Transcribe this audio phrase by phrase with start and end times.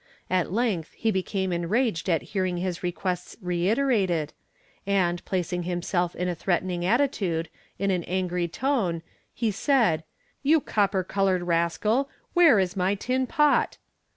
[0.31, 4.33] At length he became enraged at hearing his requests reiterated,
[4.87, 10.03] and, placing himself in a threatening attitude, in an angry tone, he said,
[10.41, 13.77] 'You copper coloured rascal, where is my tin pot?'